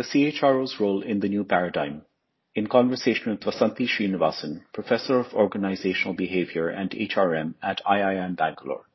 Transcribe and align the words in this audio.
The 0.00 0.32
CHRO's 0.32 0.80
Role 0.80 1.02
in 1.02 1.20
the 1.20 1.28
New 1.28 1.44
Paradigm, 1.44 2.06
in 2.54 2.68
conversation 2.68 3.32
with 3.32 3.42
Vasanthi 3.42 3.86
Srinivasan, 3.86 4.62
Professor 4.72 5.18
of 5.18 5.34
Organizational 5.34 6.14
Behavior 6.14 6.70
and 6.70 6.90
HRM 6.90 7.52
at 7.62 7.82
IIM 7.84 8.34
Bangalore. 8.34 8.86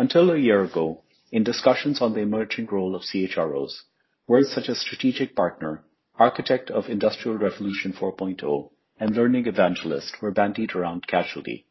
Until 0.00 0.32
a 0.32 0.36
year 0.36 0.64
ago, 0.64 1.04
in 1.30 1.44
discussions 1.44 2.00
on 2.00 2.12
the 2.12 2.22
emerging 2.22 2.66
role 2.66 2.96
of 2.96 3.02
CHROs, 3.02 3.82
words 4.26 4.50
such 4.50 4.68
as 4.68 4.80
strategic 4.80 5.36
partner, 5.36 5.84
architect 6.18 6.72
of 6.72 6.88
Industrial 6.88 7.38
Revolution 7.38 7.92
4.0, 7.92 8.70
and 8.98 9.14
learning 9.14 9.46
evangelist 9.46 10.20
were 10.20 10.32
bandied 10.32 10.74
around 10.74 11.06
casually. 11.06 11.66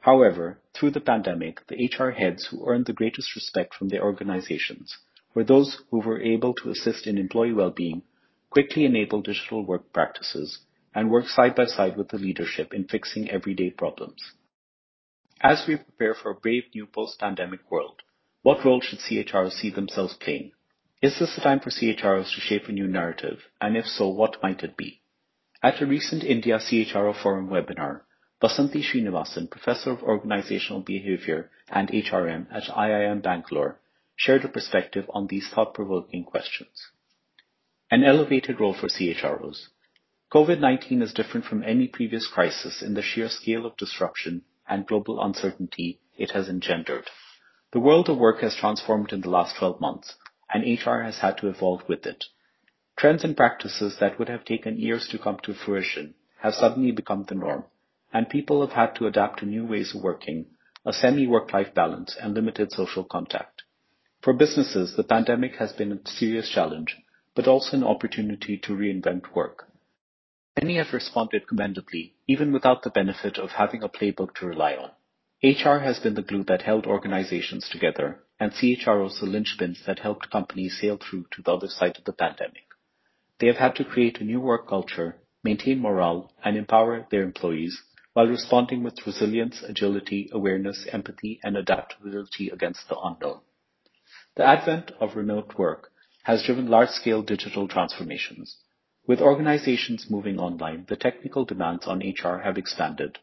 However, 0.00 0.62
through 0.72 0.92
the 0.92 1.02
pandemic, 1.02 1.66
the 1.66 1.90
HR 1.94 2.12
heads 2.12 2.46
who 2.46 2.66
earned 2.66 2.86
the 2.86 2.94
greatest 2.94 3.34
respect 3.34 3.74
from 3.74 3.88
their 3.88 4.02
organizations 4.02 4.96
were 5.34 5.44
those 5.44 5.82
who 5.90 6.00
were 6.00 6.20
able 6.20 6.54
to 6.54 6.70
assist 6.70 7.06
in 7.06 7.18
employee 7.18 7.52
well-being, 7.52 8.02
quickly 8.50 8.84
enable 8.84 9.22
digital 9.22 9.64
work 9.64 9.92
practices, 9.92 10.60
and 10.94 11.10
work 11.10 11.28
side 11.28 11.54
by 11.54 11.66
side 11.66 11.96
with 11.96 12.08
the 12.08 12.18
leadership 12.18 12.72
in 12.72 12.84
fixing 12.84 13.30
everyday 13.30 13.70
problems. 13.70 14.32
As 15.40 15.64
we 15.68 15.76
prepare 15.76 16.14
for 16.14 16.30
a 16.30 16.34
brave 16.34 16.64
new 16.74 16.86
post-pandemic 16.86 17.70
world, 17.70 18.02
what 18.42 18.64
role 18.64 18.80
should 18.80 18.98
CHROs 18.98 19.52
see 19.52 19.70
themselves 19.70 20.14
playing? 20.14 20.52
Is 21.00 21.18
this 21.18 21.34
the 21.36 21.42
time 21.42 21.60
for 21.60 21.70
CHROs 21.70 22.34
to 22.34 22.40
shape 22.40 22.68
a 22.68 22.72
new 22.72 22.88
narrative? 22.88 23.38
And 23.60 23.76
if 23.76 23.86
so, 23.86 24.08
what 24.08 24.42
might 24.42 24.64
it 24.64 24.76
be? 24.76 25.00
At 25.62 25.80
a 25.80 25.86
recent 25.86 26.24
India 26.24 26.58
CHRO 26.58 27.14
Forum 27.22 27.48
webinar, 27.48 28.00
Vasanthi 28.42 28.82
Srinivasan, 28.82 29.50
Professor 29.50 29.90
of 29.90 30.02
Organizational 30.02 30.80
Behavior 30.80 31.50
and 31.68 31.88
HRM 31.88 32.46
at 32.52 32.64
IIM 32.64 33.22
Bangalore, 33.22 33.78
shared 34.18 34.44
a 34.44 34.48
perspective 34.48 35.08
on 35.10 35.28
these 35.28 35.48
thought-provoking 35.48 36.24
questions. 36.24 36.88
An 37.88 38.02
elevated 38.02 38.58
role 38.58 38.74
for 38.74 38.88
CHROs. 38.88 39.68
COVID-19 40.32 41.02
is 41.02 41.14
different 41.14 41.46
from 41.46 41.62
any 41.62 41.86
previous 41.86 42.26
crisis 42.26 42.82
in 42.82 42.94
the 42.94 43.00
sheer 43.00 43.28
scale 43.28 43.64
of 43.64 43.76
disruption 43.76 44.42
and 44.68 44.88
global 44.88 45.22
uncertainty 45.22 46.00
it 46.16 46.32
has 46.32 46.48
engendered. 46.48 47.08
The 47.72 47.78
world 47.78 48.08
of 48.08 48.18
work 48.18 48.40
has 48.40 48.56
transformed 48.56 49.12
in 49.12 49.20
the 49.20 49.30
last 49.30 49.54
12 49.56 49.80
months, 49.80 50.16
and 50.52 50.64
HR 50.64 51.02
has 51.02 51.18
had 51.18 51.38
to 51.38 51.48
evolve 51.48 51.82
with 51.88 52.04
it. 52.04 52.24
Trends 52.96 53.22
and 53.22 53.36
practices 53.36 53.98
that 54.00 54.18
would 54.18 54.28
have 54.28 54.44
taken 54.44 54.80
years 54.80 55.06
to 55.12 55.18
come 55.18 55.38
to 55.44 55.54
fruition 55.54 56.14
have 56.40 56.54
suddenly 56.54 56.90
become 56.90 57.24
the 57.28 57.36
norm, 57.36 57.66
and 58.12 58.28
people 58.28 58.66
have 58.66 58.74
had 58.74 58.96
to 58.96 59.06
adapt 59.06 59.38
to 59.38 59.46
new 59.46 59.64
ways 59.64 59.94
of 59.94 60.02
working, 60.02 60.46
a 60.84 60.92
semi-work-life 60.92 61.72
balance, 61.72 62.16
and 62.20 62.34
limited 62.34 62.72
social 62.72 63.04
contact. 63.04 63.62
For 64.20 64.32
businesses, 64.32 64.96
the 64.96 65.04
pandemic 65.04 65.56
has 65.56 65.72
been 65.72 65.92
a 65.92 66.08
serious 66.08 66.50
challenge, 66.50 66.96
but 67.36 67.46
also 67.46 67.76
an 67.76 67.84
opportunity 67.84 68.58
to 68.58 68.76
reinvent 68.76 69.32
work. 69.32 69.68
Many 70.60 70.74
have 70.76 70.92
responded 70.92 71.46
commendably, 71.46 72.14
even 72.26 72.52
without 72.52 72.82
the 72.82 72.90
benefit 72.90 73.38
of 73.38 73.52
having 73.52 73.84
a 73.84 73.88
playbook 73.88 74.34
to 74.34 74.46
rely 74.46 74.74
on. 74.74 74.90
HR 75.40 75.78
has 75.84 76.00
been 76.00 76.14
the 76.14 76.22
glue 76.22 76.42
that 76.44 76.62
held 76.62 76.84
organizations 76.84 77.68
together, 77.68 78.24
and 78.40 78.50
CHROs 78.50 79.20
the 79.20 79.26
linchpins 79.26 79.84
that 79.84 80.00
helped 80.00 80.30
companies 80.30 80.80
sail 80.80 80.96
through 80.96 81.26
to 81.30 81.42
the 81.42 81.52
other 81.52 81.68
side 81.68 81.96
of 81.96 82.04
the 82.04 82.12
pandemic. 82.12 82.66
They 83.38 83.46
have 83.46 83.58
had 83.58 83.76
to 83.76 83.84
create 83.84 84.20
a 84.20 84.24
new 84.24 84.40
work 84.40 84.66
culture, 84.66 85.14
maintain 85.44 85.78
morale, 85.78 86.32
and 86.44 86.56
empower 86.56 87.06
their 87.08 87.22
employees 87.22 87.80
while 88.14 88.26
responding 88.26 88.82
with 88.82 89.06
resilience, 89.06 89.62
agility, 89.62 90.28
awareness, 90.32 90.88
empathy, 90.90 91.38
and 91.44 91.56
adaptability 91.56 92.48
against 92.48 92.88
the 92.88 92.98
unknown. 92.98 93.42
The 94.38 94.46
advent 94.46 94.92
of 95.00 95.16
remote 95.16 95.58
work 95.58 95.90
has 96.22 96.44
driven 96.44 96.68
large-scale 96.68 97.22
digital 97.24 97.66
transformations. 97.66 98.58
With 99.04 99.20
organizations 99.20 100.08
moving 100.08 100.38
online, 100.38 100.84
the 100.88 100.94
technical 100.94 101.44
demands 101.44 101.88
on 101.88 101.98
HR 101.98 102.42
have 102.44 102.56
expanded, 102.56 103.18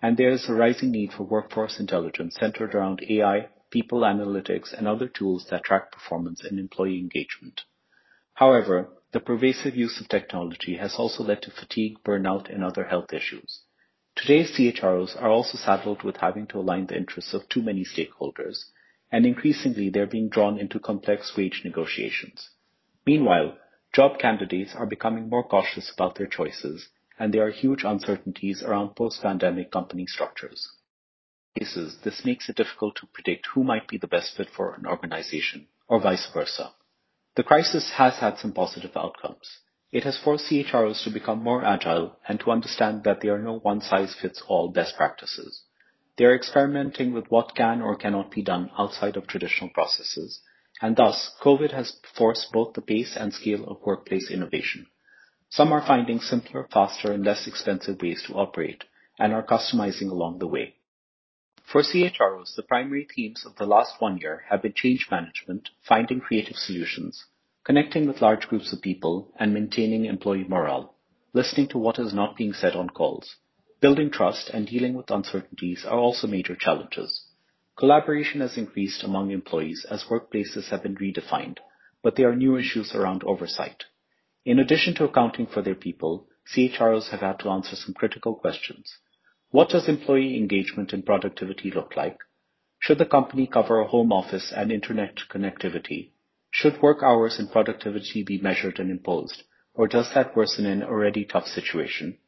and 0.00 0.16
there 0.16 0.30
is 0.30 0.48
a 0.48 0.54
rising 0.54 0.92
need 0.92 1.12
for 1.12 1.24
workforce 1.24 1.80
intelligence 1.80 2.36
centered 2.36 2.72
around 2.72 3.02
AI, 3.08 3.48
people 3.72 4.02
analytics, 4.02 4.72
and 4.72 4.86
other 4.86 5.08
tools 5.08 5.48
that 5.50 5.64
track 5.64 5.90
performance 5.90 6.44
and 6.44 6.60
employee 6.60 7.00
engagement. 7.00 7.62
However, 8.34 8.90
the 9.10 9.18
pervasive 9.18 9.74
use 9.74 10.00
of 10.00 10.08
technology 10.08 10.76
has 10.76 10.94
also 10.94 11.24
led 11.24 11.42
to 11.42 11.50
fatigue, 11.50 11.98
burnout, 12.04 12.48
and 12.48 12.62
other 12.62 12.84
health 12.84 13.12
issues. 13.12 13.62
Today's 14.14 14.52
CHROs 14.56 15.20
are 15.20 15.30
also 15.30 15.58
saddled 15.58 16.04
with 16.04 16.18
having 16.18 16.46
to 16.46 16.60
align 16.60 16.86
the 16.86 16.96
interests 16.96 17.34
of 17.34 17.48
too 17.48 17.60
many 17.60 17.84
stakeholders, 17.84 18.66
and 19.12 19.26
increasingly 19.26 19.90
they're 19.90 20.06
being 20.06 20.28
drawn 20.28 20.58
into 20.58 20.78
complex 20.78 21.32
wage 21.36 21.62
negotiations. 21.64 22.50
Meanwhile, 23.06 23.58
job 23.92 24.18
candidates 24.18 24.74
are 24.74 24.86
becoming 24.86 25.28
more 25.28 25.42
cautious 25.42 25.90
about 25.92 26.16
their 26.16 26.26
choices, 26.26 26.88
and 27.18 27.34
there 27.34 27.46
are 27.46 27.50
huge 27.50 27.84
uncertainties 27.84 28.62
around 28.62 28.96
post-pandemic 28.96 29.70
company 29.70 30.06
structures. 30.06 30.68
Cases, 31.58 31.96
this 32.04 32.24
makes 32.24 32.48
it 32.48 32.56
difficult 32.56 32.96
to 32.96 33.08
predict 33.12 33.48
who 33.54 33.64
might 33.64 33.88
be 33.88 33.98
the 33.98 34.06
best 34.06 34.36
fit 34.36 34.48
for 34.48 34.74
an 34.74 34.86
organization, 34.86 35.66
or 35.88 36.00
vice 36.00 36.28
versa. 36.32 36.72
The 37.34 37.42
crisis 37.42 37.90
has 37.96 38.18
had 38.18 38.38
some 38.38 38.52
positive 38.52 38.96
outcomes. 38.96 39.58
It 39.92 40.04
has 40.04 40.16
forced 40.16 40.46
CHROs 40.50 41.02
to 41.02 41.10
become 41.10 41.42
more 41.42 41.64
agile 41.64 42.16
and 42.28 42.38
to 42.40 42.52
understand 42.52 43.02
that 43.04 43.20
there 43.20 43.34
are 43.34 43.42
no 43.42 43.58
one-size-fits-all 43.58 44.68
best 44.68 44.96
practices. 44.96 45.64
They 46.20 46.26
are 46.26 46.34
experimenting 46.34 47.14
with 47.14 47.30
what 47.30 47.54
can 47.54 47.80
or 47.80 47.96
cannot 47.96 48.30
be 48.30 48.42
done 48.42 48.70
outside 48.76 49.16
of 49.16 49.26
traditional 49.26 49.70
processes, 49.70 50.42
and 50.82 50.94
thus 50.94 51.34
COVID 51.40 51.72
has 51.72 51.98
forced 52.14 52.52
both 52.52 52.74
the 52.74 52.82
pace 52.82 53.16
and 53.16 53.32
scale 53.32 53.64
of 53.64 53.80
workplace 53.86 54.30
innovation. 54.30 54.86
Some 55.48 55.72
are 55.72 55.80
finding 55.80 56.20
simpler, 56.20 56.68
faster, 56.70 57.10
and 57.10 57.24
less 57.24 57.46
expensive 57.46 58.02
ways 58.02 58.22
to 58.26 58.34
operate 58.34 58.84
and 59.18 59.32
are 59.32 59.42
customizing 59.42 60.10
along 60.10 60.40
the 60.40 60.46
way. 60.46 60.74
For 61.64 61.80
CHROs, 61.80 62.54
the 62.54 62.64
primary 62.64 63.08
themes 63.16 63.46
of 63.46 63.56
the 63.56 63.64
last 63.64 63.98
one 63.98 64.18
year 64.18 64.44
have 64.50 64.60
been 64.60 64.74
change 64.74 65.08
management, 65.10 65.70
finding 65.88 66.20
creative 66.20 66.56
solutions, 66.56 67.24
connecting 67.64 68.06
with 68.06 68.20
large 68.20 68.46
groups 68.46 68.74
of 68.74 68.82
people, 68.82 69.32
and 69.38 69.54
maintaining 69.54 70.04
employee 70.04 70.44
morale, 70.46 70.96
listening 71.32 71.68
to 71.68 71.78
what 71.78 71.98
is 71.98 72.12
not 72.12 72.36
being 72.36 72.52
said 72.52 72.76
on 72.76 72.90
calls. 72.90 73.36
Building 73.80 74.10
trust 74.10 74.50
and 74.50 74.66
dealing 74.66 74.92
with 74.92 75.10
uncertainties 75.10 75.86
are 75.86 75.98
also 75.98 76.26
major 76.26 76.54
challenges. 76.54 77.24
Collaboration 77.78 78.42
has 78.42 78.58
increased 78.58 79.02
among 79.02 79.30
employees 79.30 79.86
as 79.90 80.04
workplaces 80.04 80.68
have 80.68 80.82
been 80.82 80.96
redefined, 80.96 81.56
but 82.02 82.14
there 82.14 82.28
are 82.28 82.36
new 82.36 82.58
issues 82.58 82.94
around 82.94 83.24
oversight. 83.24 83.84
In 84.44 84.58
addition 84.58 84.94
to 84.96 85.04
accounting 85.04 85.46
for 85.46 85.62
their 85.62 85.74
people, 85.74 86.28
CHROs 86.54 87.08
have 87.08 87.20
had 87.20 87.38
to 87.38 87.48
answer 87.48 87.74
some 87.74 87.94
critical 87.94 88.34
questions. 88.34 88.98
What 89.50 89.70
does 89.70 89.88
employee 89.88 90.36
engagement 90.36 90.92
and 90.92 91.06
productivity 91.06 91.70
look 91.70 91.96
like? 91.96 92.18
Should 92.80 92.98
the 92.98 93.06
company 93.06 93.46
cover 93.46 93.80
a 93.80 93.86
home 93.86 94.12
office 94.12 94.52
and 94.54 94.70
internet 94.70 95.16
connectivity? 95.32 96.10
Should 96.50 96.82
work 96.82 97.02
hours 97.02 97.38
and 97.38 97.50
productivity 97.50 98.24
be 98.24 98.38
measured 98.38 98.78
and 98.78 98.90
imposed, 98.90 99.42
or 99.72 99.88
does 99.88 100.12
that 100.14 100.36
worsen 100.36 100.66
an 100.66 100.82
already 100.82 101.24
tough 101.24 101.46
situation? 101.46 102.18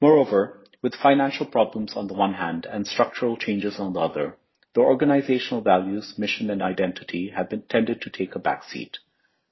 Moreover, 0.00 0.63
with 0.84 0.94
financial 0.96 1.46
problems 1.46 1.94
on 1.96 2.08
the 2.08 2.12
one 2.12 2.34
hand 2.34 2.66
and 2.70 2.86
structural 2.86 3.38
changes 3.38 3.76
on 3.78 3.94
the 3.94 3.98
other, 3.98 4.36
the 4.74 4.82
organizational 4.82 5.62
values, 5.62 6.12
mission, 6.18 6.50
and 6.50 6.60
identity 6.60 7.32
have 7.34 7.48
been 7.48 7.62
tended 7.62 8.02
to 8.02 8.10
take 8.10 8.36
a 8.36 8.38
backseat. 8.38 8.98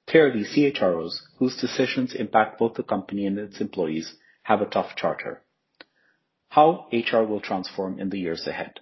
Clearly, 0.07 0.43
CHROs, 0.43 1.21
whose 1.39 1.59
decisions 1.59 2.13
impact 2.13 2.59
both 2.59 2.75
the 2.75 2.83
company 2.83 3.25
and 3.25 3.39
its 3.39 3.59
employees, 3.59 4.15
have 4.43 4.61
a 4.61 4.67
tough 4.67 4.95
charter. 4.95 5.41
How 6.49 6.87
HR 6.93 7.23
will 7.23 7.41
transform 7.41 7.99
in 7.99 8.11
the 8.11 8.19
years 8.19 8.45
ahead. 8.45 8.81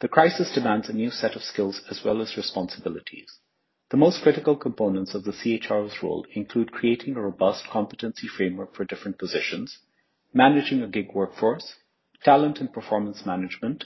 The 0.00 0.08
crisis 0.08 0.52
demands 0.52 0.88
a 0.88 0.92
new 0.92 1.12
set 1.12 1.36
of 1.36 1.42
skills 1.42 1.82
as 1.88 2.00
well 2.04 2.20
as 2.20 2.36
responsibilities. 2.36 3.38
The 3.90 3.96
most 3.96 4.22
critical 4.24 4.56
components 4.56 5.14
of 5.14 5.22
the 5.22 5.30
CHRO's 5.30 6.02
role 6.02 6.26
include 6.32 6.72
creating 6.72 7.14
a 7.14 7.20
robust 7.20 7.68
competency 7.70 8.26
framework 8.26 8.74
for 8.74 8.84
different 8.84 9.20
positions, 9.20 9.78
managing 10.32 10.82
a 10.82 10.88
gig 10.88 11.08
workforce, 11.14 11.74
talent 12.24 12.58
and 12.58 12.72
performance 12.72 13.24
management, 13.24 13.84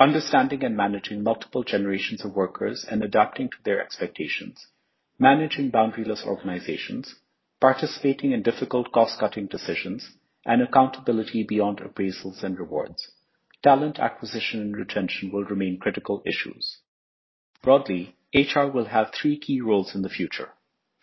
understanding 0.00 0.64
and 0.64 0.76
managing 0.76 1.22
multiple 1.22 1.62
generations 1.62 2.24
of 2.24 2.34
workers 2.34 2.84
and 2.90 3.02
adapting 3.02 3.48
to 3.48 3.56
their 3.64 3.80
expectations, 3.80 4.66
managing 5.18 5.70
boundaryless 5.70 6.24
organizations, 6.26 7.14
participating 7.60 8.32
in 8.32 8.42
difficult 8.42 8.90
cost-cutting 8.92 9.46
decisions, 9.46 10.10
and 10.44 10.60
accountability 10.60 11.44
beyond 11.44 11.78
appraisals 11.78 12.42
and 12.42 12.58
rewards. 12.58 13.12
Talent 13.62 14.00
acquisition 14.00 14.60
and 14.60 14.76
retention 14.76 15.30
will 15.30 15.44
remain 15.44 15.78
critical 15.78 16.22
issues. 16.26 16.78
Broadly, 17.62 18.16
HR 18.34 18.66
will 18.66 18.86
have 18.86 19.12
three 19.14 19.38
key 19.38 19.60
roles 19.60 19.94
in 19.94 20.02
the 20.02 20.08
future. 20.08 20.48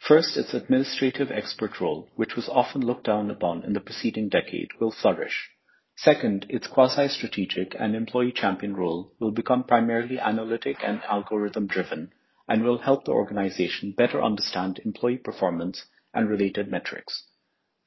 First, 0.02 0.38
its 0.38 0.54
administrative 0.54 1.30
expert 1.30 1.82
role, 1.82 2.08
which 2.16 2.36
was 2.38 2.48
often 2.48 2.82
looked 2.82 3.04
down 3.04 3.30
upon 3.30 3.64
in 3.64 3.74
the 3.74 3.82
preceding 3.82 4.30
decade, 4.30 4.70
will 4.80 4.92
flourish. 4.92 5.50
Second, 5.98 6.46
its 6.48 6.68
quasi-strategic 6.68 7.76
and 7.78 7.94
employee 7.94 8.32
champion 8.32 8.78
role 8.78 9.14
will 9.20 9.32
become 9.32 9.66
primarily 9.66 10.18
analytic 10.18 10.78
and 10.82 11.04
algorithm-driven 11.04 12.14
and 12.48 12.64
will 12.64 12.78
help 12.78 13.04
the 13.04 13.12
organization 13.12 13.92
better 13.92 14.24
understand 14.24 14.80
employee 14.86 15.18
performance 15.18 15.86
and 16.14 16.30
related 16.30 16.72
metrics. 16.72 17.28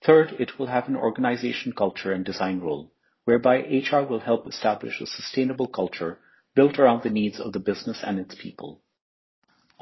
Third, 0.04 0.32
it 0.38 0.58
will 0.58 0.66
have 0.66 0.88
an 0.88 0.96
organization 0.96 1.72
culture 1.72 2.12
and 2.12 2.26
design 2.26 2.60
role, 2.60 2.92
whereby 3.24 3.60
HR 3.60 4.02
will 4.02 4.20
help 4.20 4.46
establish 4.46 5.00
a 5.00 5.06
sustainable 5.06 5.66
culture 5.66 6.18
built 6.54 6.78
around 6.78 7.02
the 7.02 7.10
needs 7.10 7.40
of 7.40 7.54
the 7.54 7.58
business 7.58 8.02
and 8.02 8.18
its 8.18 8.34
people. 8.34 8.82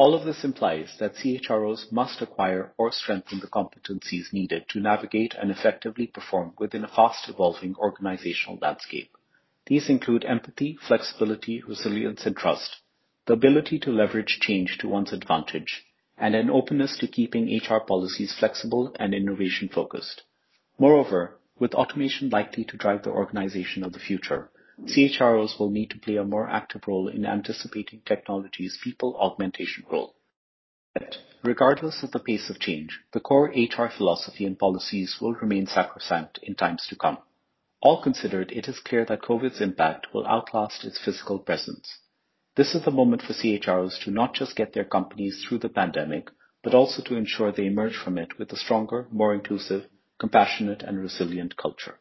All 0.00 0.14
of 0.14 0.25
this 0.25 0.44
implies 0.44 0.97
that 0.99 1.17
CHROs 1.17 1.93
must 1.93 2.23
acquire 2.23 2.73
or 2.79 2.91
strengthen 2.91 3.41
the 3.41 3.47
competencies 3.47 4.32
needed 4.32 4.64
to 4.70 4.81
navigate 4.81 5.35
and 5.35 5.50
effectively 5.50 6.06
perform 6.06 6.55
within 6.58 6.85
a 6.85 6.88
fast-evolving 6.88 7.76
organizational 7.76 8.58
landscape. 8.62 9.11
These 9.67 9.91
include 9.91 10.25
empathy, 10.25 10.79
flexibility, 10.81 11.61
resilience, 11.61 12.25
and 12.25 12.35
trust, 12.35 12.79
the 13.26 13.35
ability 13.35 13.79
to 13.81 13.93
leverage 13.93 14.38
change 14.41 14.79
to 14.79 14.88
one's 14.88 15.12
advantage, 15.12 15.85
and 16.17 16.35
an 16.35 16.49
openness 16.49 16.96
to 17.00 17.06
keeping 17.06 17.55
HR 17.55 17.81
policies 17.81 18.32
flexible 18.32 18.96
and 18.99 19.12
innovation-focused. 19.12 20.23
Moreover, 20.79 21.38
with 21.58 21.75
automation 21.75 22.31
likely 22.31 22.64
to 22.64 22.79
drive 22.79 23.03
the 23.03 23.11
organization 23.11 23.85
of 23.85 23.93
the 23.93 23.99
future, 23.99 24.50
CHROs 24.87 25.59
will 25.59 25.71
need 25.71 25.91
to 25.91 25.99
play 25.99 26.17
a 26.17 26.25
more 26.25 26.49
active 26.49 26.88
role 26.88 27.09
in 27.09 27.27
anticipating 27.27 28.03
technology's 28.05 28.79
people 28.82 29.17
augmentation 29.17 29.85
role. 29.91 30.17
Regardless 31.44 32.03
of 32.03 32.11
the 32.11 32.19
pace 32.19 32.50
of 32.50 32.59
change, 32.59 33.00
the 33.12 33.21
core 33.21 33.53
HR 33.55 33.87
philosophy 33.87 34.44
and 34.44 34.59
policies 34.59 35.19
will 35.21 35.35
remain 35.35 35.67
sacrosanct 35.67 36.38
in 36.43 36.55
times 36.55 36.87
to 36.88 36.97
come. 36.97 37.19
All 37.81 38.03
considered, 38.03 38.53
it 38.53 38.69
is 38.69 38.81
clear 38.81 39.05
that 39.05 39.23
COVID's 39.23 39.61
impact 39.61 40.12
will 40.12 40.27
outlast 40.27 40.85
its 40.85 40.99
physical 40.99 41.38
presence. 41.38 42.00
This 42.56 42.75
is 42.75 42.85
the 42.85 42.91
moment 42.91 43.23
for 43.23 43.32
CHROs 43.32 44.03
to 44.05 44.11
not 44.11 44.35
just 44.35 44.56
get 44.56 44.73
their 44.73 44.85
companies 44.85 45.44
through 45.44 45.59
the 45.59 45.69
pandemic, 45.69 46.31
but 46.62 46.75
also 46.75 47.03
to 47.05 47.17
ensure 47.17 47.53
they 47.53 47.67
emerge 47.67 47.97
from 47.97 48.19
it 48.19 48.38
with 48.38 48.53
a 48.53 48.56
stronger, 48.56 49.06
more 49.12 49.32
inclusive, 49.32 49.87
compassionate, 50.19 50.82
and 50.82 50.99
resilient 50.99 51.56
culture. 51.56 52.00